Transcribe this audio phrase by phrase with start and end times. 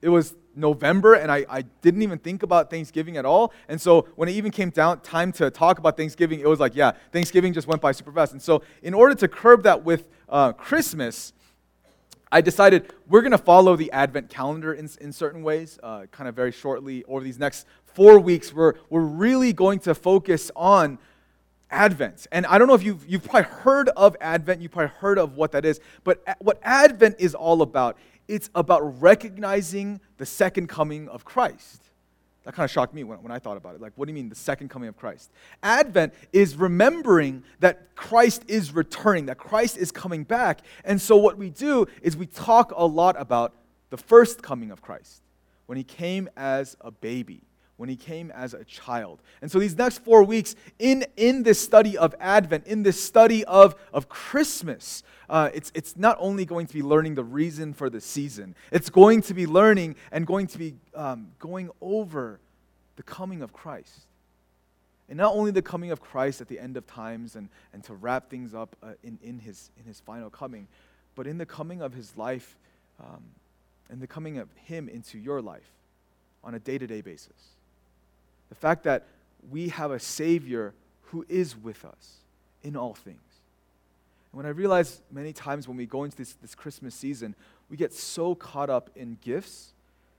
[0.00, 3.52] it was November and I, I didn't even think about Thanksgiving at all.
[3.68, 6.74] And so when it even came down time to talk about Thanksgiving, it was like,
[6.74, 8.32] yeah, Thanksgiving just went by super fast.
[8.32, 11.32] And so in order to curb that with uh, Christmas,
[12.30, 16.28] I decided we're going to follow the Advent calendar in, in certain ways, uh, kind
[16.28, 17.04] of very shortly.
[17.04, 20.98] Over these next four weeks, we're, we're really going to focus on
[21.70, 22.26] Advent.
[22.30, 25.36] And I don't know if you've, you've probably heard of Advent, you've probably heard of
[25.36, 27.96] what that is, but what Advent is all about,
[28.28, 31.82] it's about recognizing the second coming of Christ.
[32.44, 33.80] That kind of shocked me when, when I thought about it.
[33.80, 35.30] Like, what do you mean, the second coming of Christ?
[35.62, 40.60] Advent is remembering that Christ is returning, that Christ is coming back.
[40.84, 43.54] And so, what we do is we talk a lot about
[43.90, 45.22] the first coming of Christ,
[45.66, 47.47] when he came as a baby
[47.78, 49.22] when he came as a child.
[49.40, 53.44] And so these next four weeks in, in this study of Advent, in this study
[53.44, 57.88] of, of Christmas, uh, it's, it's not only going to be learning the reason for
[57.88, 62.40] the season, it's going to be learning and going to be um, going over
[62.96, 64.00] the coming of Christ.
[65.08, 67.94] And not only the coming of Christ at the end of times and, and to
[67.94, 70.66] wrap things up uh, in, in, his, in his final coming,
[71.14, 72.56] but in the coming of his life
[73.00, 73.22] um,
[73.88, 75.70] and the coming of him into your life
[76.42, 77.54] on a day to day basis.
[78.48, 79.06] The fact that
[79.50, 82.16] we have a Savior who is with us
[82.62, 83.18] in all things.
[84.32, 87.34] And when I realize many times when we go into this, this Christmas season,
[87.70, 89.72] we get so caught up in gifts.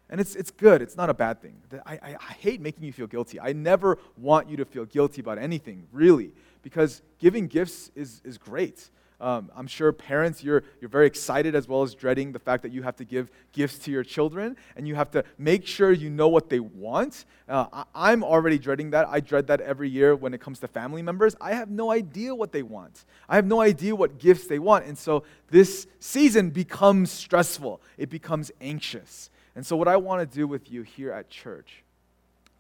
[0.10, 1.56] And it's, it's good, it's not a bad thing.
[1.86, 3.40] I, I, I hate making you feel guilty.
[3.40, 6.32] I never want you to feel guilty about anything, really,
[6.64, 8.90] because giving gifts is, is great.
[9.22, 12.72] Um, I'm sure parents, you're, you're very excited as well as dreading the fact that
[12.72, 16.10] you have to give gifts to your children and you have to make sure you
[16.10, 17.26] know what they want.
[17.48, 19.08] Uh, I, am already dreading that.
[19.10, 21.36] I dread that every year when it comes to family members.
[21.42, 24.86] I have no idea what they want, I have no idea what gifts they want.
[24.86, 29.30] And so this season becomes stressful, it becomes anxious.
[29.56, 31.84] And so, what I want to do with you here at church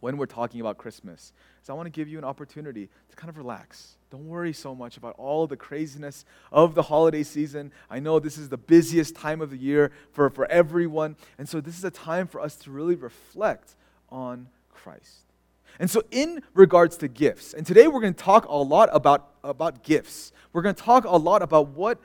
[0.01, 1.31] when we're talking about Christmas
[1.63, 4.73] is I want to give you an opportunity to kind of relax don't worry so
[4.73, 7.71] much about all the craziness of the holiday season.
[7.89, 11.15] I know this is the busiest time of the year for, for everyone.
[11.37, 13.75] And so, this is a time for us to really reflect
[14.09, 15.25] on Christ.
[15.79, 19.29] And so, in regards to gifts, and today we're going to talk a lot about,
[19.43, 20.31] about gifts.
[20.53, 21.99] We're going to talk a lot about what,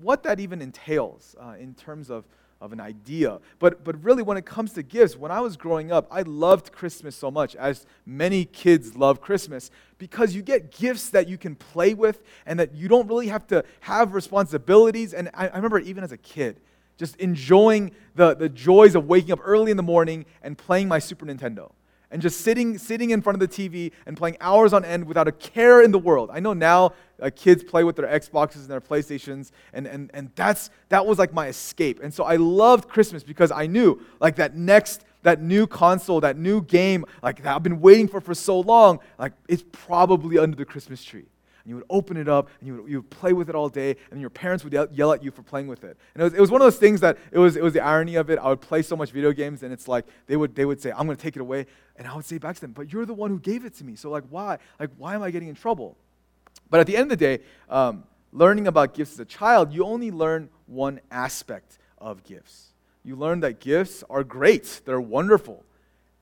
[0.00, 2.24] what that even entails uh, in terms of
[2.62, 3.40] of an idea.
[3.58, 6.72] But, but really, when it comes to gifts, when I was growing up, I loved
[6.72, 11.56] Christmas so much, as many kids love Christmas, because you get gifts that you can
[11.56, 15.12] play with and that you don't really have to have responsibilities.
[15.12, 16.60] And I, I remember even as a kid,
[16.96, 21.00] just enjoying the, the joys of waking up early in the morning and playing my
[21.00, 21.72] Super Nintendo
[22.12, 25.26] and just sitting, sitting in front of the TV and playing hours on end without
[25.26, 26.30] a care in the world.
[26.32, 30.30] I know now uh, kids play with their Xboxes and their PlayStations, and, and, and
[30.36, 32.00] that's, that was like my escape.
[32.02, 36.36] And so I loved Christmas because I knew like that next, that new console, that
[36.36, 40.56] new game, like that I've been waiting for for so long, like it's probably under
[40.56, 41.26] the Christmas tree
[41.62, 43.68] and you would open it up and you would, you would play with it all
[43.68, 45.96] day and your parents would yell, at you for playing with it.
[46.14, 47.80] And it was, it was one of those things that it was, it was the
[47.80, 48.38] irony of it.
[48.38, 50.90] I would play so much video games and it's like they would, they would say
[50.90, 53.06] i'm going to take it away and i would say back to them but you're
[53.06, 55.48] the one who gave it to me so like why like why am i getting
[55.48, 55.96] in trouble?
[56.70, 59.84] But at the end of the day um, learning about gifts as a child you
[59.84, 62.72] only learn one aspect of gifts.
[63.04, 64.80] You learn that gifts are great.
[64.84, 65.64] They're wonderful.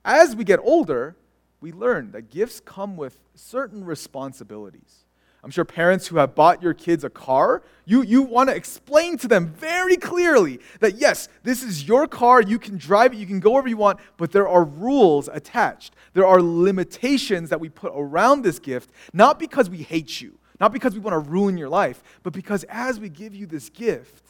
[0.03, 1.15] As we get older
[1.61, 5.05] we learn that gifts come with certain responsibilities
[5.43, 9.17] I'm sure parents who have bought your kids a car, you, you want to explain
[9.17, 13.25] to them very clearly that yes, this is your car, you can drive it, you
[13.25, 15.95] can go wherever you want, but there are rules attached.
[16.13, 20.71] There are limitations that we put around this gift, not because we hate you, not
[20.71, 24.25] because we want to ruin your life, but because as we give you this gift,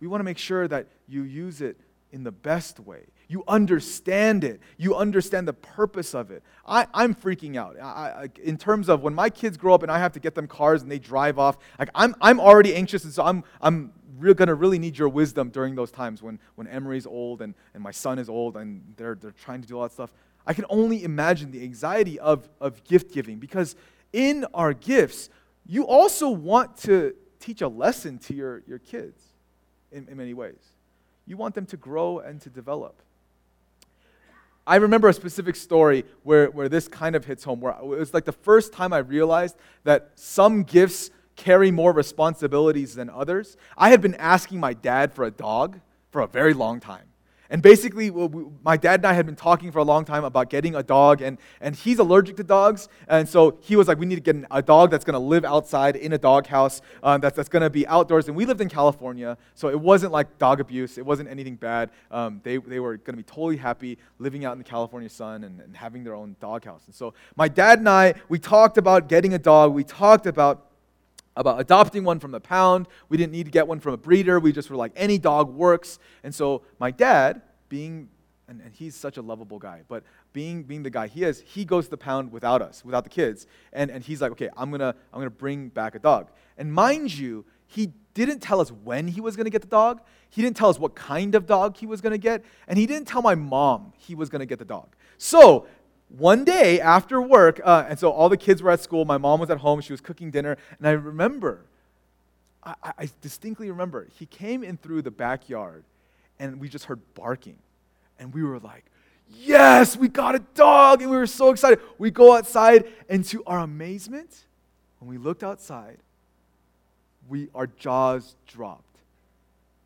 [0.00, 1.76] we want to make sure that you use it
[2.12, 4.60] in the best way you understand it.
[4.76, 6.42] You understand the purpose of it.
[6.66, 7.76] I, I'm freaking out.
[7.80, 10.34] I, I, in terms of when my kids grow up and I have to get
[10.34, 13.92] them cars and they drive off, like I'm, I'm already anxious, and so I'm, I'm
[14.18, 17.54] re- going to really need your wisdom during those times when, when Emery's old and,
[17.74, 20.12] and my son is old and they're, they're trying to do all that stuff.
[20.46, 23.74] I can only imagine the anxiety of, of gift giving because
[24.12, 25.30] in our gifts,
[25.66, 29.20] you also want to teach a lesson to your, your kids
[29.90, 30.74] in, in many ways.
[31.26, 33.02] You want them to grow and to develop.
[34.66, 38.12] I remember a specific story where, where this kind of hits home, where it was
[38.12, 43.56] like the first time I realized that some gifts carry more responsibilities than others.
[43.76, 45.80] I had been asking my dad for a dog
[46.10, 47.05] for a very long time.
[47.50, 48.10] And basically,
[48.64, 51.22] my dad and I had been talking for a long time about getting a dog,
[51.22, 52.88] and, and he's allergic to dogs.
[53.08, 55.44] And so he was like, we need to get a dog that's going to live
[55.44, 58.28] outside in a doghouse, um, that's, that's going to be outdoors.
[58.28, 61.90] And we lived in California, so it wasn't like dog abuse, it wasn't anything bad.
[62.10, 65.44] Um, they, they were going to be totally happy living out in the California sun
[65.44, 66.82] and, and having their own doghouse.
[66.86, 70.66] And so my dad and I, we talked about getting a dog, we talked about
[71.36, 72.88] about adopting one from the pound.
[73.08, 74.40] We didn't need to get one from a breeder.
[74.40, 75.98] We just were like, any dog works.
[76.24, 78.08] And so my dad, being,
[78.48, 80.02] and, and he's such a lovable guy, but
[80.32, 83.10] being, being the guy he is, he goes to the pound without us, without the
[83.10, 83.46] kids.
[83.72, 86.30] And, and he's like, okay, I'm going to I'm gonna bring back a dog.
[86.56, 90.00] And mind you, he didn't tell us when he was going to get the dog.
[90.30, 92.44] He didn't tell us what kind of dog he was going to get.
[92.68, 94.94] And he didn't tell my mom he was going to get the dog.
[95.18, 95.66] So
[96.08, 99.40] one day after work, uh, and so all the kids were at school, my mom
[99.40, 101.64] was at home, she was cooking dinner, and I remember,
[102.62, 105.84] I, I distinctly remember, he came in through the backyard,
[106.38, 107.58] and we just heard barking.
[108.18, 108.84] And we were like,
[109.30, 111.80] yes, we got a dog, and we were so excited.
[111.98, 114.44] We go outside, and to our amazement,
[115.00, 115.98] when we looked outside,
[117.28, 118.82] we, our jaws dropped.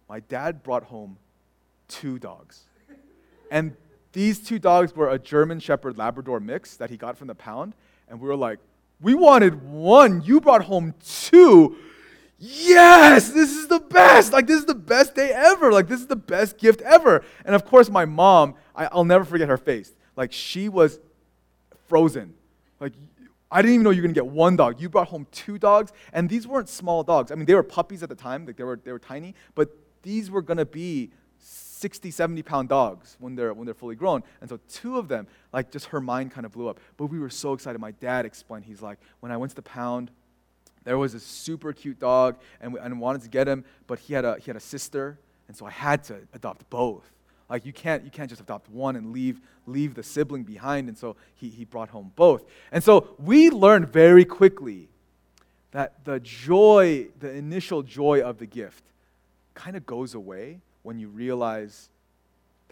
[0.09, 1.17] My dad brought home
[1.89, 2.65] two dogs.
[3.51, 3.75] And
[4.13, 7.75] these two dogs were a German Shepherd Labrador mix that he got from the pound.
[8.09, 8.59] And we were like,
[9.01, 10.23] we wanted one.
[10.23, 11.77] You brought home two.
[12.39, 14.33] Yes, this is the best.
[14.33, 15.71] Like, this is the best day ever.
[15.71, 17.23] Like, this is the best gift ever.
[17.45, 19.93] And of course, my mom, I, will never forget her face.
[20.17, 20.99] Like, she was
[21.89, 22.35] frozen.
[22.81, 22.95] Like,
[23.51, 24.81] I didn't even know you were gonna get one dog.
[24.81, 27.31] You brought home two dogs, and these weren't small dogs.
[27.31, 29.77] I mean, they were puppies at the time, like they were, they were tiny, but
[30.03, 31.11] these were gonna be
[31.81, 34.23] 60, 70 pound dogs when they're, when they're fully grown.
[34.41, 36.79] And so two of them, like just her mind kind of blew up.
[36.97, 37.81] But we were so excited.
[37.81, 40.11] My dad explained, he's like, when I went to the pound,
[40.85, 44.15] there was a super cute dog and, we, and wanted to get him, but he
[44.15, 45.19] had, a, he had a sister,
[45.49, 47.05] and so I had to adopt both.
[47.49, 50.89] Like you can't, you can't just adopt one and leave, leave the sibling behind.
[50.89, 52.45] And so he, he brought home both.
[52.71, 54.89] And so we learned very quickly
[55.73, 58.85] that the joy, the initial joy of the gift,
[59.55, 61.89] kind of goes away when you realize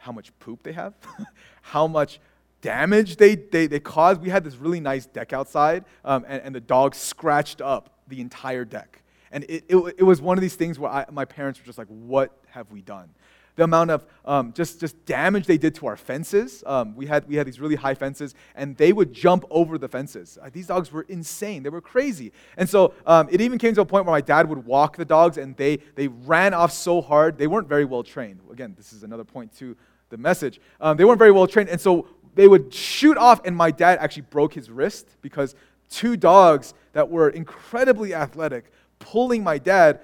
[0.01, 0.95] how much poop they have,
[1.63, 2.21] how much
[2.61, 4.19] damage they, they, they cause.
[4.19, 8.21] We had this really nice deck outside, um, and, and the dog scratched up the
[8.21, 9.03] entire deck.
[9.31, 11.79] And it, it, it was one of these things where I, my parents were just
[11.79, 13.11] like, What have we done?
[13.59, 16.63] The amount of um, just, just damage they did to our fences.
[16.65, 19.89] Um, we, had, we had these really high fences, and they would jump over the
[19.89, 20.39] fences.
[20.41, 21.65] Uh, these dogs were insane.
[21.65, 22.33] They were crazy.
[22.57, 25.05] And so um, it even came to a point where my dad would walk the
[25.05, 27.37] dogs, and they, they ran off so hard.
[27.37, 28.39] They weren't very well trained.
[28.53, 29.77] Again, this is another point to
[30.11, 30.61] the message.
[30.81, 32.07] Um, they weren't very well trained, and so
[32.37, 35.57] they would shoot off, and my dad actually broke his wrist because
[35.91, 38.71] two dogs that were incredibly athletic
[39.01, 40.01] pulling my dad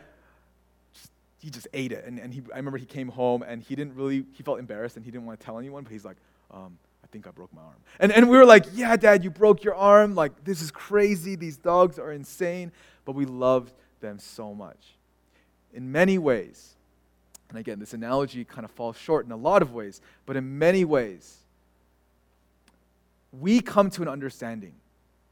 [1.45, 2.07] he just ate it.
[2.07, 4.97] And, and he, I remember he came home and he didn't really, he felt embarrassed
[4.97, 6.17] and he didn't want to tell anyone, but he's like,
[6.51, 7.77] um, I think I broke my arm.
[8.01, 10.15] And, and we were like, yeah, dad, you broke your arm.
[10.15, 11.37] Like, this is crazy.
[11.37, 12.73] These dogs are insane.
[13.05, 14.95] But we loved them so much.
[15.75, 16.77] In many ways,
[17.51, 20.59] and again, this analogy kind of falls short in a lot of ways, but in
[20.59, 21.41] many ways,
[23.39, 24.73] we come to an understanding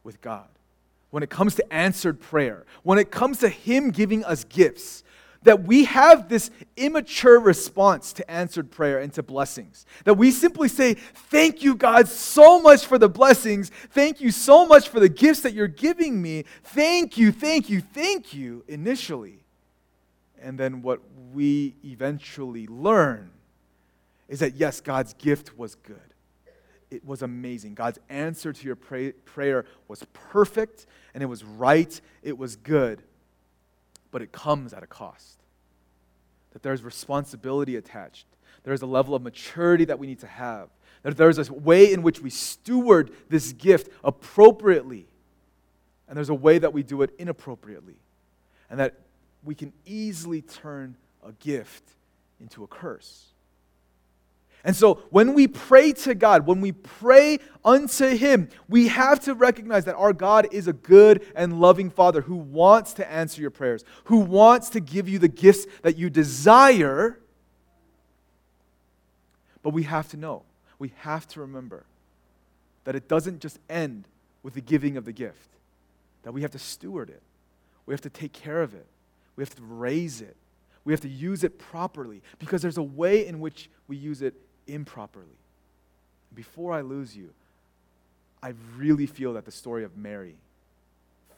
[0.05, 0.49] with God
[1.09, 5.05] when it comes to answered prayer, when it comes to Him giving us gifts,
[5.45, 9.87] that we have this immature response to answered prayer and to blessings.
[10.05, 13.71] That we simply say, Thank you, God, so much for the blessings.
[13.91, 16.45] Thank you so much for the gifts that you're giving me.
[16.65, 19.41] Thank you, thank you, thank you, initially.
[20.41, 21.01] And then what
[21.33, 23.31] we eventually learn
[24.29, 25.97] is that, yes, God's gift was good.
[26.91, 27.75] It was amazing.
[27.75, 33.03] God's answer to your pray- prayer was perfect and it was right, it was good
[34.13, 35.41] but it comes at a cost.
[36.53, 38.27] That there's responsibility attached.
[38.63, 40.69] There's a level of maturity that we need to have.
[41.03, 45.07] That there's a way in which we steward this gift appropriately.
[46.07, 47.97] And there's a way that we do it inappropriately.
[48.71, 49.01] And that
[49.43, 50.95] we can easily turn
[51.27, 51.83] a gift
[52.41, 53.32] into a curse.
[54.65, 59.35] And so when we pray to God, when we pray unto Him, we have to
[59.35, 63.51] recognize that our God is a good and loving Father who wants to answer your
[63.51, 67.19] prayers, who wants to give you the gifts that you desire.
[69.63, 70.43] But we have to know,
[70.79, 71.85] we have to remember
[72.85, 74.05] that it doesn't just end
[74.45, 75.51] with the giving of the gift,
[76.23, 77.23] that we have to steward it,
[77.87, 78.87] we have to take care of it,
[79.35, 80.37] we have to raise it,
[80.85, 84.35] we have to use it properly because there's a way in which we use it
[84.73, 85.39] improperly.
[86.35, 87.31] Before I lose you,
[88.43, 90.37] I really feel that the story of Mary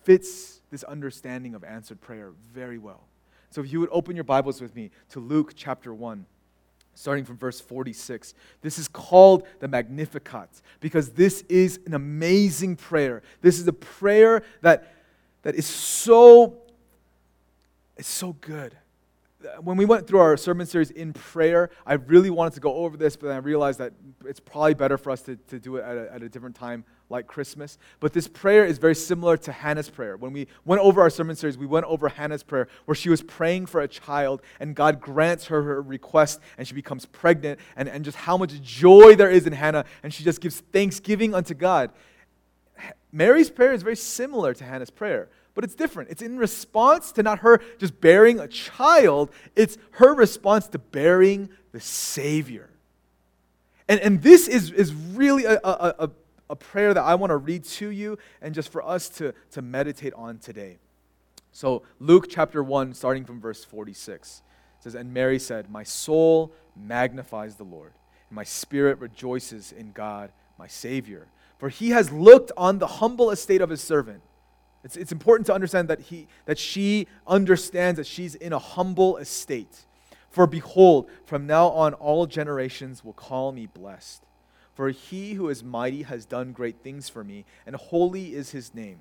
[0.05, 3.03] fits this understanding of answered prayer very well.
[3.51, 6.27] So if you would open your Bibles with me to Luke chapter 1.
[6.97, 8.35] starting from verse 46.
[8.63, 13.21] This is called the Magnificat because this is an amazing prayer.
[13.41, 14.95] This is a prayer that,
[15.43, 16.59] that is so,
[17.97, 18.77] it's so good
[19.61, 22.97] when we went through our sermon series in prayer, I really wanted to go over
[22.97, 23.93] this, but then I realized that
[24.25, 26.85] it's probably better for us to, to do it at a, at a different time,
[27.11, 27.79] like Christmas.
[28.01, 30.17] But this prayer is very similar to Hannah's prayer.
[30.17, 33.23] When we went over our sermon series, we went over Hannah's prayer, where she was
[33.23, 37.89] praying for a child, and God grants her her request, and she becomes pregnant, and,
[37.89, 41.55] and just how much joy there is in Hannah, and she just gives thanksgiving unto
[41.55, 41.91] God.
[43.13, 46.11] Mary's prayer is very similar to Hannah's prayer but it's different.
[46.11, 51.49] It's in response to not her just bearing a child, it's her response to bearing
[51.73, 52.71] the Savior.
[53.89, 56.11] And, and this is, is really a, a, a,
[56.51, 59.63] a prayer that I want to read to you and just for us to, to
[59.63, 60.79] meditate on today.
[61.53, 64.43] So, Luke chapter 1, starting from verse 46,
[64.81, 67.93] says, And Mary said, My soul magnifies the Lord,
[68.29, 71.29] and my spirit rejoices in God, my Savior.
[71.59, 74.23] For he has looked on the humble estate of his servant.
[74.85, 79.17] It's, it's important to understand that, he, that she understands that she's in a humble
[79.17, 79.87] estate.
[80.31, 84.23] For behold, from now on all generations will call me blessed.
[84.75, 88.75] For he who is mighty has done great things for me, and holy is his
[88.75, 88.99] name.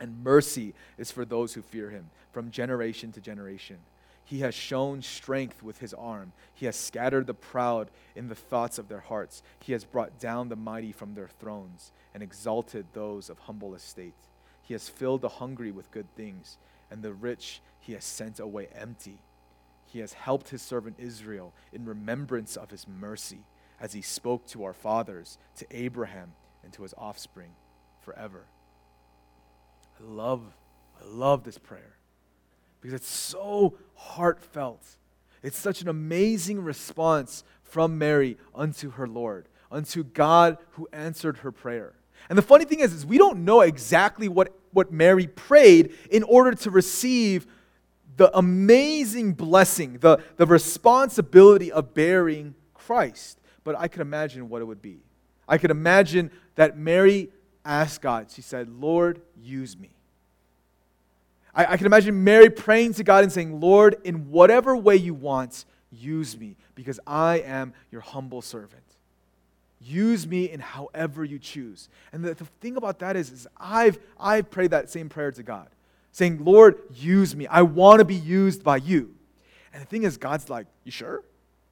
[0.00, 3.78] And mercy is for those who fear him, from generation to generation.
[4.24, 6.32] He has shown strength with his arm.
[6.54, 9.42] He has scattered the proud in the thoughts of their hearts.
[9.60, 14.14] He has brought down the mighty from their thrones and exalted those of humble estate.
[14.72, 16.56] He has filled the hungry with good things,
[16.90, 19.18] and the rich he has sent away empty.
[19.84, 23.40] He has helped his servant Israel in remembrance of his mercy,
[23.78, 26.32] as he spoke to our fathers, to Abraham,
[26.64, 27.50] and to his offspring
[28.00, 28.46] forever.
[30.00, 30.40] I love,
[30.98, 31.98] I love this prayer
[32.80, 34.86] because it's so heartfelt.
[35.42, 41.52] It's such an amazing response from Mary unto her Lord, unto God who answered her
[41.52, 41.92] prayer.
[42.30, 46.22] And the funny thing is, is we don't know exactly what, what Mary prayed in
[46.22, 47.46] order to receive
[48.16, 53.40] the amazing blessing, the, the responsibility of bearing Christ.
[53.64, 55.00] But I could imagine what it would be.
[55.48, 57.30] I could imagine that Mary
[57.64, 59.90] asked God, she said, Lord, use me.
[61.54, 65.14] I, I can imagine Mary praying to God and saying, Lord, in whatever way you
[65.14, 68.82] want, use me, because I am your humble servant.
[69.84, 71.88] Use me in however you choose.
[72.12, 75.42] And the, the thing about that is, is I've, I've prayed that same prayer to
[75.42, 75.68] God,
[76.12, 77.46] saying, Lord, use me.
[77.46, 79.14] I want to be used by you.
[79.72, 81.22] And the thing is, God's like, You sure?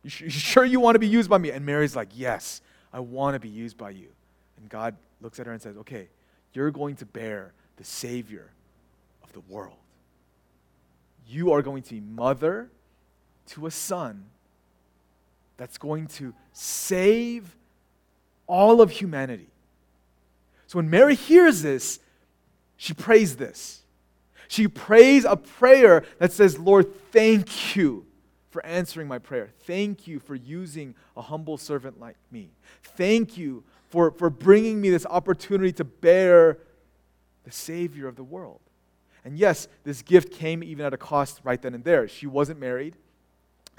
[0.03, 1.51] You, sh- you sure you want to be used by me?
[1.51, 2.63] And Mary's like, Yes,
[2.93, 4.09] I want to be used by you.
[4.57, 6.09] And God looks at her and says, Okay,
[6.53, 8.51] you're going to bear the Savior
[9.23, 9.77] of the world.
[11.29, 12.71] You are going to be mother
[13.49, 14.25] to a son
[15.57, 17.55] that's going to save
[18.51, 19.47] all of humanity.
[20.67, 22.01] So when Mary hears this,
[22.77, 23.83] she prays this.
[24.49, 28.05] She prays a prayer that says, Lord, thank you
[28.51, 29.51] for answering my prayer.
[29.61, 32.51] Thank you for using a humble servant like me.
[32.83, 36.59] Thank you for, for bringing me this opportunity to bear
[37.45, 38.61] the Savior of the world.
[39.25, 42.09] And yes, this gift came even at a cost right then and there.
[42.09, 42.97] She wasn't married.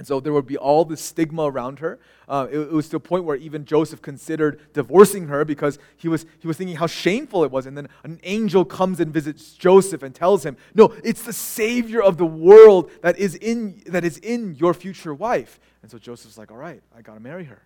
[0.02, 2.00] And so there would be all this stigma around her.
[2.28, 6.08] Uh, it, it, was to a point where even Joseph considered divorcing her because he
[6.08, 7.68] was, he was thinking how shameful it was.
[7.68, 12.02] And then an angel comes and visits Joseph and tells him, No, it's the Savior
[12.02, 15.60] of the world that is in, that is in your future wife.
[15.84, 17.62] And so Joseph's like, All right, I got to marry her.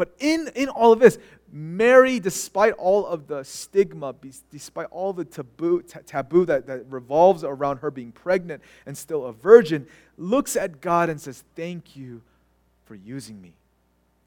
[0.00, 1.18] But in, in all of this,
[1.52, 4.14] Mary, despite all of the stigma,
[4.50, 9.26] despite all the taboo, t- taboo that, that revolves around her being pregnant and still
[9.26, 12.22] a virgin, looks at God and says, Thank you
[12.86, 13.52] for using me.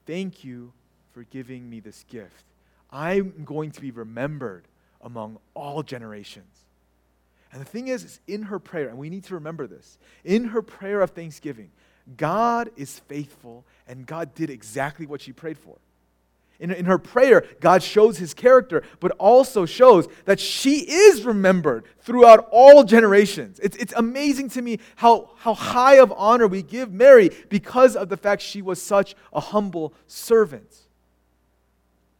[0.06, 0.70] Thank you
[1.12, 2.44] for giving me this gift.
[2.92, 4.62] I'm going to be remembered
[5.02, 6.46] among all generations.
[7.50, 10.44] And the thing is, is in her prayer, and we need to remember this, in
[10.44, 11.72] her prayer of thanksgiving,
[12.16, 15.76] God is faithful, and God did exactly what she prayed for.
[16.60, 21.84] In, in her prayer, God shows his character, but also shows that she is remembered
[22.00, 23.58] throughout all generations.
[23.60, 28.08] It's, it's amazing to me how, how high of honor we give Mary because of
[28.08, 30.83] the fact she was such a humble servant.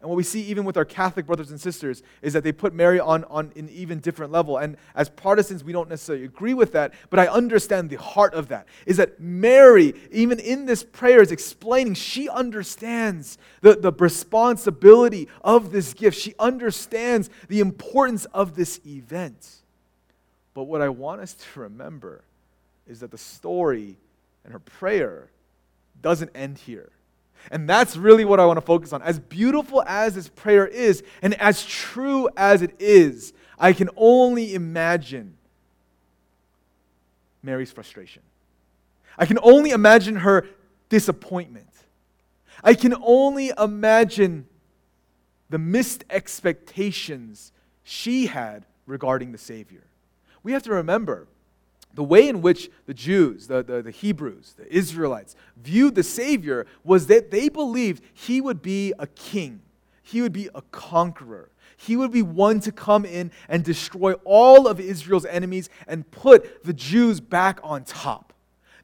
[0.05, 2.75] And what we see even with our Catholic brothers and sisters is that they put
[2.75, 4.59] Mary on, on an even different level.
[4.59, 8.49] And as Protestants, we don't necessarily agree with that, but I understand the heart of
[8.49, 8.67] that.
[8.85, 15.73] Is that Mary, even in this prayer, is explaining she understands the, the responsibility of
[15.73, 16.19] this gift.
[16.19, 19.63] She understands the importance of this event.
[20.53, 22.25] But what I want us to remember
[22.87, 23.97] is that the story
[24.45, 25.31] and her prayer
[26.03, 26.91] doesn't end here.
[27.51, 29.03] And that's really what I want to focus on.
[29.03, 34.55] As beautiful as this prayer is, and as true as it is, I can only
[34.55, 35.37] imagine
[37.43, 38.23] Mary's frustration.
[39.19, 40.47] I can only imagine her
[40.89, 41.69] disappointment.
[42.63, 44.47] I can only imagine
[45.51, 47.53] the missed expectations
[47.85, 49.85] she had regarding the Savior.
[50.43, 51.29] We have to remember
[51.95, 56.67] the way in which the Jews, the, the, the, Hebrews, the Israelites viewed the Savior
[56.83, 59.61] was that they believed he would be a king,
[60.03, 61.51] he would be a conqueror.
[61.77, 66.63] He would be one to come in and destroy all of Israel's enemies and put
[66.63, 68.33] the Jews back on top.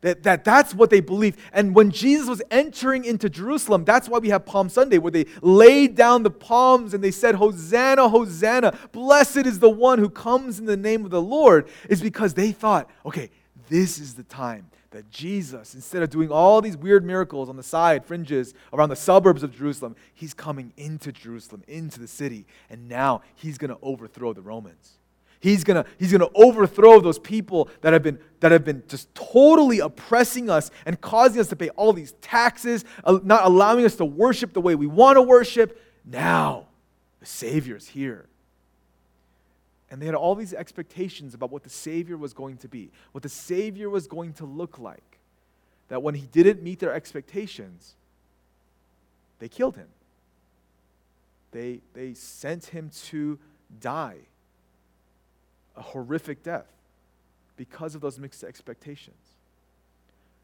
[0.02, 1.38] That, that that's what they believed.
[1.52, 5.26] And when Jesus was entering into Jerusalem, that's why we have Palm Sunday, where they
[5.42, 10.59] laid down the palms and they said, Hosanna, Hosanna, blessed is the one who comes
[10.59, 13.30] in the name of the Lord, is because they thought, okay,
[13.69, 17.62] this is the time that Jesus, instead of doing all these weird miracles on the
[17.62, 22.88] side, fringes, around the suburbs of Jerusalem, he's coming into Jerusalem, into the city, and
[22.88, 24.99] now he's going to overthrow the Romans.
[25.41, 29.81] He's gonna, he's gonna overthrow those people that have, been, that have been just totally
[29.81, 34.05] oppressing us and causing us to pay all these taxes, uh, not allowing us to
[34.05, 35.81] worship the way we want to worship.
[36.05, 36.67] Now,
[37.21, 38.27] the Savior's here.
[39.91, 43.23] And they had all these expectations about what the Savior was going to be, what
[43.23, 45.19] the Savior was going to look like.
[45.89, 47.95] That when he didn't meet their expectations,
[49.41, 49.89] they killed him.
[51.51, 53.39] They, they sent him to
[53.81, 54.19] die
[55.81, 56.69] a horrific death
[57.57, 59.17] because of those mixed expectations.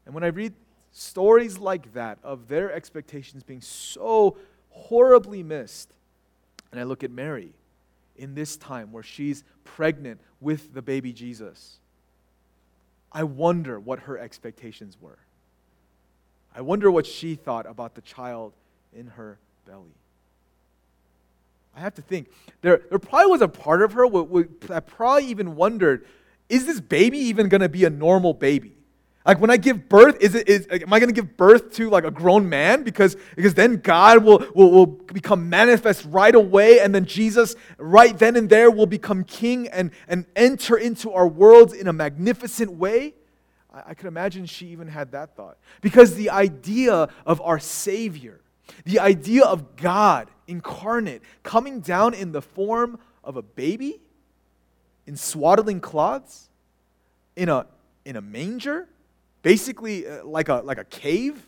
[0.05, 0.53] And when I read
[0.91, 4.35] stories like that of their expectations being so
[4.71, 5.93] horribly missed,
[6.71, 7.53] and I look at Mary
[8.17, 11.77] in this time where she's pregnant with the baby Jesus,
[13.11, 15.19] I wonder what her expectations were.
[16.55, 18.53] I wonder what she thought about the child
[18.91, 19.93] in her belly.
[21.77, 22.31] I have to think.
[22.61, 26.07] There, there probably was a part of her that probably even wondered,
[26.49, 28.73] is this baby even going to be a normal baby?
[29.23, 31.89] Like when I give birth, is it is am I going to give birth to
[31.89, 32.83] like a grown man?
[32.83, 38.17] Because because then God will, will will become manifest right away, and then Jesus right
[38.17, 42.71] then and there will become king and and enter into our worlds in a magnificent
[42.71, 43.15] way.
[43.71, 48.39] I, I can imagine she even had that thought because the idea of our Savior,
[48.85, 53.99] the idea of God incarnate, coming down in the form of a baby,
[55.05, 56.49] in swaddling cloths,
[57.35, 57.65] in a,
[58.05, 58.87] in a manger,
[59.41, 61.45] basically uh, like, a, like a cave.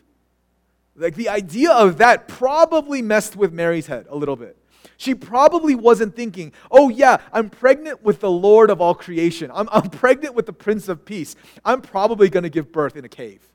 [0.96, 4.58] Like the idea of that probably messed with Mary's head a little bit.
[4.98, 9.50] She probably wasn't thinking, oh, yeah, I'm pregnant with the Lord of all creation.
[9.54, 11.38] I'm, I'm pregnant with the Prince of Peace.
[11.64, 13.48] I'm probably going to give birth in a cave.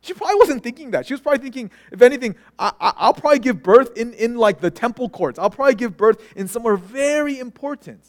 [0.00, 1.06] She probably wasn't thinking that.
[1.06, 2.72] She was probably thinking, if anything, I,
[3.06, 5.38] will probably give birth in, in like the temple courts.
[5.38, 8.04] I'll probably give birth in somewhere very important.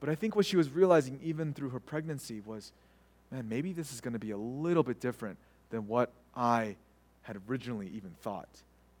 [0.00, 2.72] But I think what she was realizing, even through her pregnancy, was
[3.32, 5.36] man, maybe this is going to be a little bit different
[5.70, 6.76] than what I
[7.22, 8.48] had originally even thought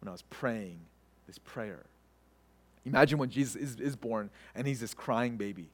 [0.00, 0.80] when I was praying
[1.26, 1.84] this prayer.
[2.84, 5.68] Imagine when Jesus is, is born and he's this crying baby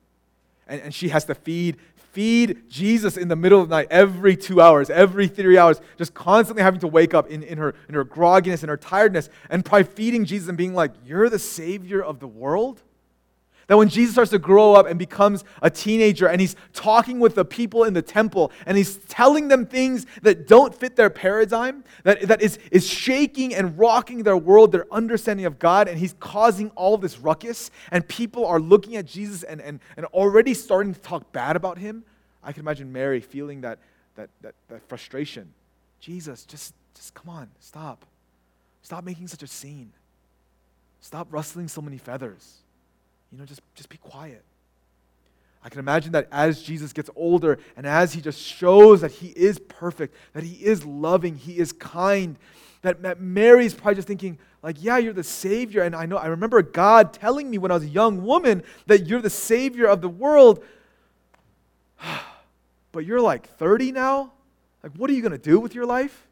[0.66, 1.76] and, and she has to feed
[2.12, 6.14] feed jesus in the middle of the night every two hours every three hours just
[6.14, 9.64] constantly having to wake up in, in, her, in her grogginess and her tiredness and
[9.64, 12.82] probably feeding jesus and being like you're the savior of the world
[13.66, 17.34] that when Jesus starts to grow up and becomes a teenager and he's talking with
[17.34, 21.84] the people in the temple and he's telling them things that don't fit their paradigm,
[22.02, 26.14] that, that is, is shaking and rocking their world, their understanding of God, and he's
[26.20, 30.92] causing all this ruckus, and people are looking at Jesus and, and, and already starting
[30.92, 32.04] to talk bad about him,
[32.42, 33.78] I can imagine Mary feeling that,
[34.16, 35.52] that, that, that frustration.
[36.00, 38.04] Jesus, just, just come on, stop.
[38.82, 39.92] Stop making such a scene.
[41.00, 42.63] Stop rustling so many feathers
[43.34, 44.44] you know, just, just be quiet.
[45.64, 49.28] I can imagine that as Jesus gets older and as he just shows that he
[49.30, 52.36] is perfect, that he is loving, he is kind,
[52.82, 55.82] that, that Mary's probably just thinking, like, yeah, you're the Savior.
[55.82, 59.08] And I know, I remember God telling me when I was a young woman that
[59.08, 60.62] you're the Savior of the world.
[62.92, 64.32] but you're like 30 now?
[64.80, 66.28] Like, what are you going to do with your life?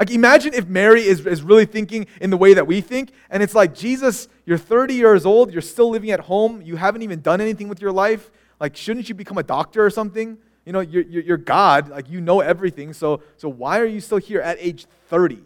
[0.00, 3.42] Like, imagine if Mary is, is really thinking in the way that we think, and
[3.42, 7.20] it's like, Jesus, you're 30 years old, you're still living at home, you haven't even
[7.20, 8.30] done anything with your life.
[8.58, 10.38] Like, shouldn't you become a doctor or something?
[10.64, 14.16] You know, you're, you're, God, like, you know everything, so, so why are you still
[14.16, 15.38] here at age 30?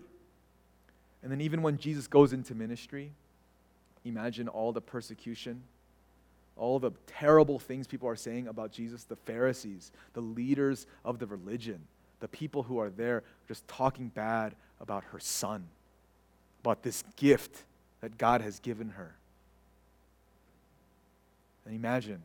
[1.25, 3.11] And then, even when Jesus goes into ministry,
[4.05, 5.63] imagine all the persecution,
[6.57, 11.27] all the terrible things people are saying about Jesus, the Pharisees, the leaders of the
[11.27, 11.81] religion
[12.21, 15.67] the people who are there just talking bad about her son,
[16.63, 17.65] about this gift
[18.01, 19.15] that God has given her.
[21.65, 22.23] And imagine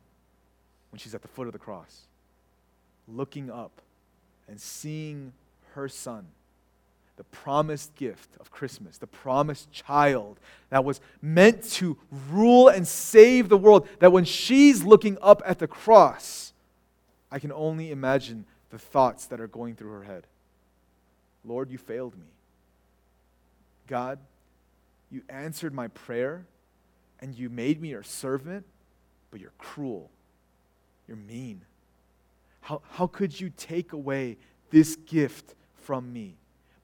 [0.92, 2.02] when she's at the foot of the cross,
[3.08, 3.72] looking up
[4.48, 5.34] and seeing
[5.74, 6.26] her son,
[7.18, 11.98] the promised gift of Christmas, the promised child that was meant to
[12.30, 16.54] rule and save the world, that when she's looking up at the cross,
[17.32, 20.28] I can only imagine the thoughts that are going through her head.
[21.46, 22.28] Lord, you failed me.
[23.88, 24.20] God,
[25.10, 26.46] you answered my prayer
[27.20, 28.66] and you made me your servant,
[29.32, 30.10] but you're cruel.
[31.08, 31.62] You're mean.
[32.62, 34.38] How, how could you take away
[34.70, 36.36] this gift from me?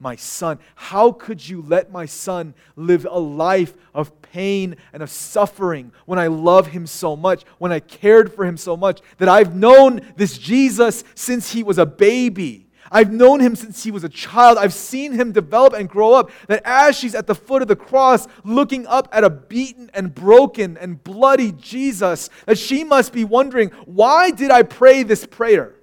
[0.05, 5.09] My son, how could you let my son live a life of pain and of
[5.09, 9.27] suffering when I love him so much, when I cared for him so much, that
[9.27, 12.67] I've known this Jesus since he was a baby?
[12.91, 14.59] I've known him since he was a child.
[14.59, 16.29] I've seen him develop and grow up.
[16.45, 20.13] That as she's at the foot of the cross, looking up at a beaten and
[20.13, 25.74] broken and bloody Jesus, that she must be wondering, why did I pray this prayer?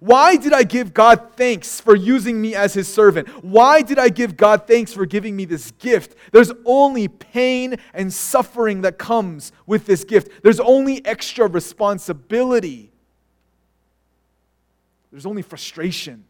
[0.00, 3.28] Why did I give God thanks for using me as his servant?
[3.44, 6.16] Why did I give God thanks for giving me this gift?
[6.32, 10.42] There's only pain and suffering that comes with this gift.
[10.42, 12.92] There's only extra responsibility
[15.12, 16.24] there's only frustration.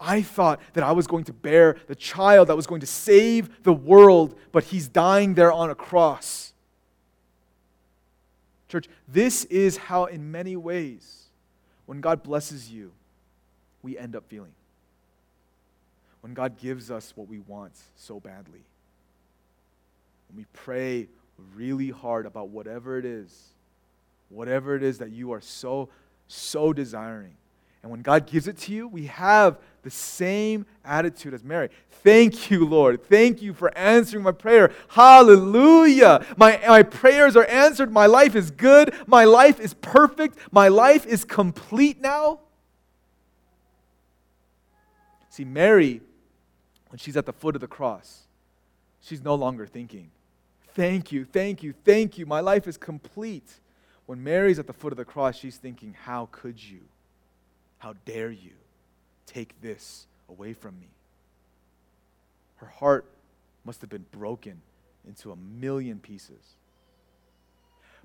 [0.00, 3.62] I thought that I was going to bear the child that was going to save
[3.62, 6.52] the world, but he's dying there on a cross.
[8.68, 11.23] Church, this is how, in many ways,
[11.86, 12.92] when God blesses you,
[13.82, 14.54] we end up feeling.
[16.20, 18.64] When God gives us what we want so badly.
[20.28, 21.08] When we pray
[21.54, 23.48] really hard about whatever it is,
[24.30, 25.90] whatever it is that you are so,
[26.28, 27.36] so desiring
[27.84, 31.68] and when God gives it to you, we have the same attitude as Mary.
[32.02, 33.04] Thank you, Lord.
[33.04, 34.72] Thank you for answering my prayer.
[34.88, 36.24] Hallelujah.
[36.38, 37.92] My, my prayers are answered.
[37.92, 38.94] My life is good.
[39.06, 40.38] My life is perfect.
[40.50, 42.40] My life is complete now.
[45.28, 46.00] See, Mary,
[46.88, 48.22] when she's at the foot of the cross,
[49.02, 50.10] she's no longer thinking,
[50.72, 52.24] Thank you, thank you, thank you.
[52.24, 53.60] My life is complete.
[54.06, 56.80] When Mary's at the foot of the cross, she's thinking, How could you?
[57.84, 58.52] How dare you
[59.26, 60.86] take this away from me?
[62.56, 63.04] Her heart
[63.62, 64.62] must have been broken
[65.06, 66.54] into a million pieces.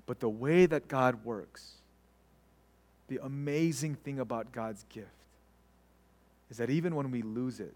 [0.04, 1.76] But the way that God works,
[3.08, 5.08] the amazing thing about God's gift,
[6.50, 7.72] is that even when we lose it,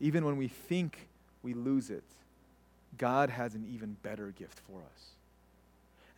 [0.00, 1.08] even when we think
[1.42, 2.04] we lose it,
[2.98, 5.06] God has an even better gift for us.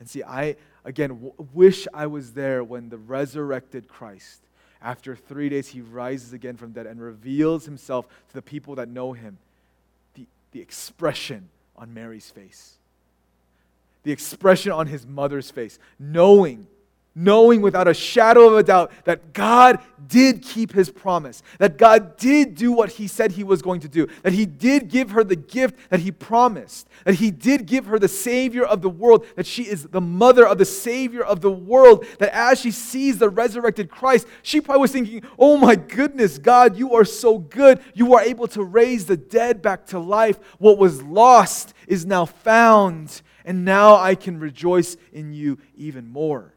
[0.01, 4.41] And see, I, again, w- wish I was there when the resurrected Christ
[4.81, 8.89] after three days, he rises again from dead and reveals himself to the people that
[8.89, 9.39] know him.
[10.15, 12.75] The, the expression on Mary's face,
[14.05, 16.67] the expression on his mother's face, knowing
[17.19, 22.17] knowing without a shadow of a doubt that God did keep his promise, that God
[22.17, 25.25] did do what he said he was going to do, that he did give her
[25.25, 29.27] the gift that he promised, that he did give her the Savior of the world,
[29.35, 33.19] that she is the mother of the Savior of the world, that as she sees
[33.19, 37.81] the resurrected Christ, she probably was thinking, Oh my goodness, God, you are so good.
[37.95, 40.39] You are able to raise the dead back to life.
[40.59, 46.55] What was lost is now found, and now I can rejoice in you even more.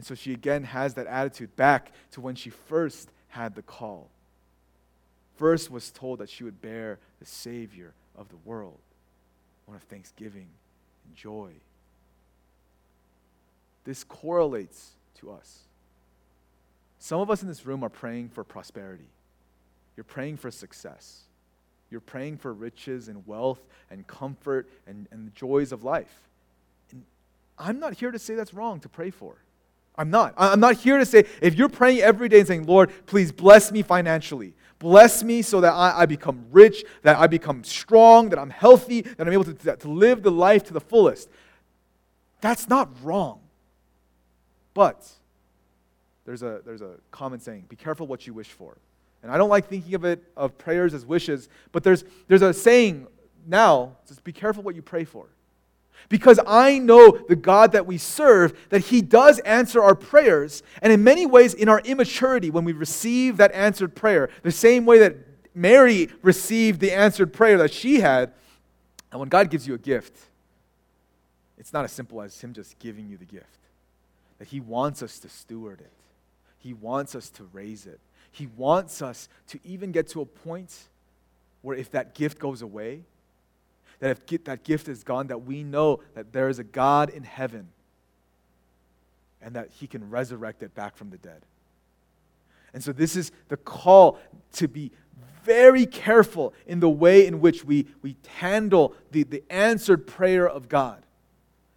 [0.00, 4.08] And so she again has that attitude back to when she first had the call.
[5.36, 8.78] First was told that she would bear the Savior of the world,
[9.66, 10.46] one of thanksgiving
[11.04, 11.50] and joy.
[13.84, 15.64] This correlates to us.
[16.98, 19.10] Some of us in this room are praying for prosperity.
[19.98, 21.24] You're praying for success.
[21.90, 23.60] You're praying for riches and wealth
[23.90, 26.26] and comfort and, and the joys of life.
[26.90, 27.04] And
[27.58, 29.36] I'm not here to say that's wrong to pray for.
[30.00, 30.32] I'm not.
[30.38, 33.70] I'm not here to say, if you're praying every day and saying, Lord, please bless
[33.70, 38.38] me financially, bless me so that I, I become rich, that I become strong, that
[38.38, 41.28] I'm healthy, that I'm able to, to live the life to the fullest,
[42.40, 43.40] that's not wrong.
[44.72, 45.06] But
[46.24, 48.78] there's a, there's a common saying be careful what you wish for.
[49.22, 52.54] And I don't like thinking of it, of prayers as wishes, but there's, there's a
[52.54, 53.06] saying
[53.46, 55.26] now, just be careful what you pray for.
[56.08, 60.62] Because I know the God that we serve, that He does answer our prayers.
[60.82, 64.86] And in many ways, in our immaturity, when we receive that answered prayer, the same
[64.86, 65.16] way that
[65.54, 68.32] Mary received the answered prayer that she had,
[69.10, 70.16] and when God gives you a gift,
[71.58, 73.46] it's not as simple as Him just giving you the gift.
[74.38, 75.92] That He wants us to steward it,
[76.58, 80.74] He wants us to raise it, He wants us to even get to a point
[81.62, 83.02] where if that gift goes away,
[84.00, 87.22] that if that gift is gone, that we know that there is a God in
[87.22, 87.68] heaven
[89.40, 91.44] and that he can resurrect it back from the dead.
[92.72, 94.18] And so, this is the call
[94.54, 94.92] to be
[95.44, 100.68] very careful in the way in which we, we handle the, the answered prayer of
[100.68, 101.02] God.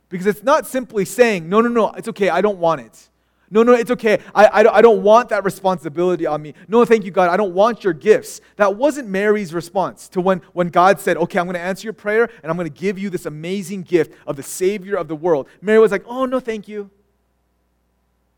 [0.10, 3.10] Because it's not simply saying, no, no, no, it's okay, I don't want it.
[3.50, 4.20] No, no, it's okay.
[4.34, 6.56] I, I, I don't want that responsibility on me.
[6.68, 7.30] No, thank you, God.
[7.30, 8.42] I don't want your gifts.
[8.56, 11.94] That wasn't Mary's response to when, when God said, okay, I'm going to answer your
[11.94, 15.16] prayer and I'm going to give you this amazing gift of the Savior of the
[15.16, 15.48] world.
[15.62, 16.90] Mary was like, oh, no, thank you.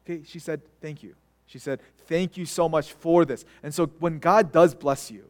[0.05, 1.15] Okay, she said, thank you.
[1.45, 3.45] She said, thank you so much for this.
[3.63, 5.29] And so when God does bless you,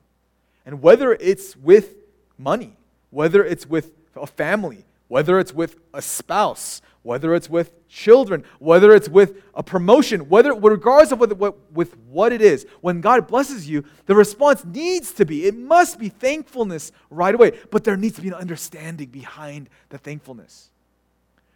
[0.66, 1.96] and whether it's with
[2.38, 2.76] money,
[3.12, 8.92] whether it's with a family, whether it's with a spouse, whether it's with children, whether
[8.92, 13.28] it's with a promotion, whether regardless of what, what, with what it is, when God
[13.28, 17.60] blesses you, the response needs to be, it must be thankfulness right away.
[17.70, 20.72] But there needs to be an understanding behind the thankfulness.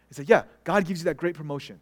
[0.08, 1.80] He said, Yeah, God gives you that great promotion.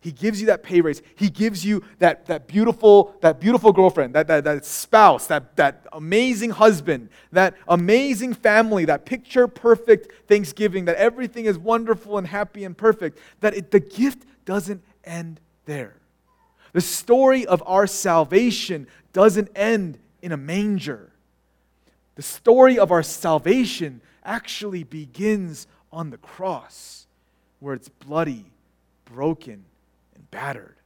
[0.00, 1.02] He gives you that pay raise.
[1.14, 5.86] He gives you that, that beautiful, that beautiful girlfriend, that, that, that spouse, that, that
[5.92, 12.64] amazing husband, that amazing family, that picture perfect Thanksgiving, that everything is wonderful and happy
[12.64, 15.96] and perfect, that it, the gift doesn't end there.
[16.72, 21.12] The story of our salvation doesn't end in a manger.
[22.14, 27.06] The story of our salvation actually begins on the cross,
[27.58, 28.46] where it's bloody,
[29.04, 29.64] broken,
[30.30, 30.76] battered.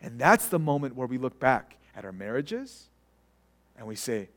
[0.00, 2.88] And that's the moment where we look back at our marriages
[3.76, 4.28] and we say,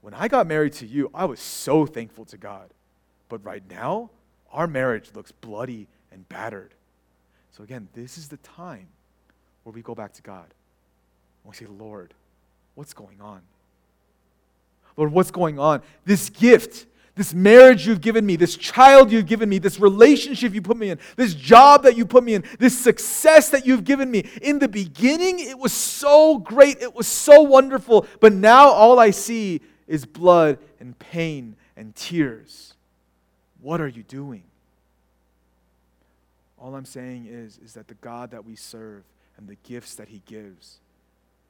[0.00, 2.70] when I got married to you, I was so thankful to God.
[3.28, 4.10] But right now,
[4.52, 6.74] our marriage looks bloody and battered.
[7.50, 8.88] So again, this is the time
[9.64, 10.46] where we go back to God.
[11.44, 12.14] And we say, Lord,
[12.74, 13.42] what's going on?
[14.96, 15.82] Lord, what's going on?
[16.04, 16.86] This gift
[17.18, 20.90] this marriage you've given me, this child you've given me, this relationship you put me
[20.90, 24.20] in, this job that you put me in, this success that you've given me.
[24.40, 29.10] In the beginning, it was so great, it was so wonderful, but now all I
[29.10, 32.74] see is blood and pain and tears.
[33.60, 34.44] What are you doing?
[36.56, 39.02] All I'm saying is, is that the God that we serve
[39.36, 40.78] and the gifts that He gives,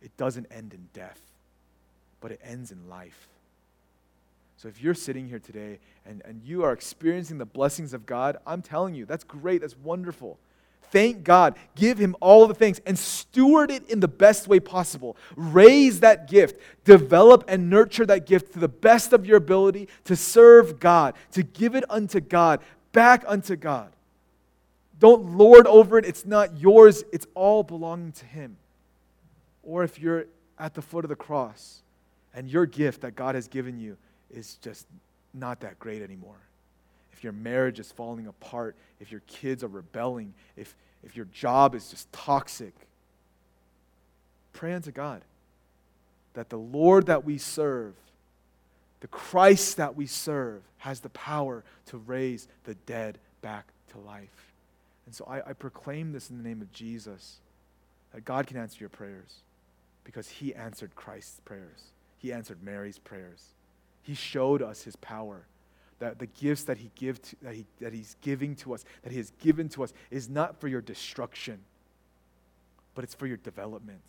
[0.01, 1.21] it doesn't end in death,
[2.23, 3.29] but it ends in life.
[4.59, 8.39] So if you're sitting here today and, and you are experiencing the blessings of God,
[8.45, 10.37] I'm telling you, that's great, that's wonderful.
[10.91, 11.55] Thank God.
[11.77, 15.17] Give Him all the things and steward it in the best way possible.
[15.37, 16.61] Raise that gift.
[16.85, 21.45] Develop and nurture that gift to the best of your ability to serve God, to
[21.45, 23.93] give it unto God, back unto God.
[24.99, 26.05] Don't lord over it.
[26.05, 28.57] It's not yours, it's all belonging to Him.
[29.63, 30.27] Or if you're
[30.59, 31.83] at the foot of the cross
[32.35, 33.97] and your gift that God has given you
[34.31, 34.87] is just
[35.35, 36.41] not that great anymore.
[37.13, 41.75] If your marriage is falling apart, if your kids are rebelling, if, if your job
[41.75, 42.75] is just toxic,
[44.53, 45.23] pray unto God
[46.35, 47.95] that the Lord that we serve,
[49.01, 54.53] the Christ that we serve, has the power to raise the dead back to life.
[55.07, 57.39] And so I, I proclaim this in the name of Jesus
[58.13, 59.39] that God can answer your prayers
[60.05, 63.55] because He answered Christ's prayers, He answered Mary's prayers.
[64.09, 65.45] He showed us his power.
[65.99, 69.13] That the gifts that, he give to, that, he, that he's giving to us, that
[69.13, 71.59] he has given to us, is not for your destruction,
[72.95, 74.01] but it's for your development.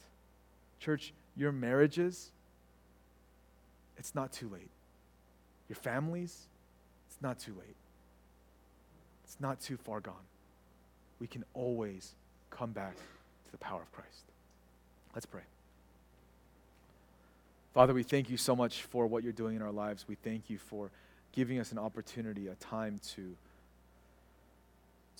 [0.80, 2.32] Church, your marriages,
[3.98, 4.70] it's not too late.
[5.68, 6.48] Your families,
[7.10, 7.76] it's not too late.
[9.26, 10.16] It's not too far gone.
[11.20, 12.14] We can always
[12.52, 14.32] come back to the power of Christ.
[15.14, 15.42] Let's pray.
[17.74, 20.06] Father, we thank you so much for what you're doing in our lives.
[20.08, 20.90] We thank you for
[21.32, 23.36] giving us an opportunity, a time to,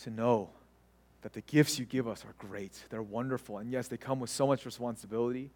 [0.04, 0.50] to know
[1.22, 2.84] that the gifts you give us are great.
[2.90, 3.60] They're wonderful.
[3.60, 5.52] And yes, they come with so much responsibility.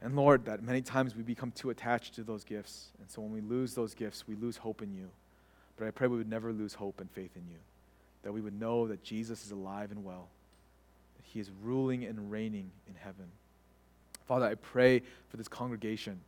[0.00, 2.88] And Lord, that many times we become too attached to those gifts.
[2.98, 5.08] And so when we lose those gifts, we lose hope in you.
[5.76, 7.58] But I pray we would never lose hope and faith in you.
[8.24, 10.28] That we would know that Jesus is alive and well,
[11.16, 13.26] that he is ruling and reigning in heaven.
[14.26, 16.20] Father, I pray for this congregation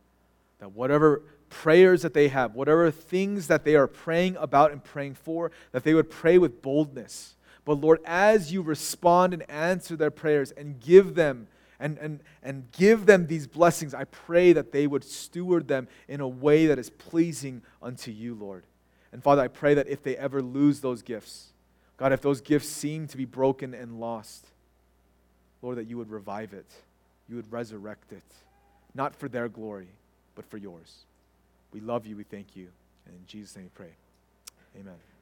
[0.59, 5.15] that whatever prayers that they have, whatever things that they are praying about and praying
[5.15, 7.35] for, that they would pray with boldness.
[7.65, 11.47] But Lord, as you respond and answer their prayers and give them
[11.79, 16.21] and, and, and give them these blessings, I pray that they would steward them in
[16.21, 18.65] a way that is pleasing unto you, Lord.
[19.11, 21.53] And Father, I pray that if they ever lose those gifts,
[21.97, 24.47] God, if those gifts seem to be broken and lost,
[25.61, 26.69] Lord, that you would revive it
[27.27, 28.23] you would resurrect it
[28.95, 29.89] not for their glory,
[30.35, 31.03] but for yours.
[31.73, 32.15] We love you.
[32.15, 32.69] We thank you.
[33.05, 33.93] And in Jesus' name we pray.
[34.79, 35.14] Amen.